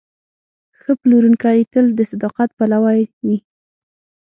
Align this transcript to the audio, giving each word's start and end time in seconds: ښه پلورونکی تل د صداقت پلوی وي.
ښه 0.79 0.91
پلورونکی 1.01 1.59
تل 1.71 1.85
د 1.97 1.99
صداقت 2.11 2.49
پلوی 2.57 3.01
وي. 3.25 3.37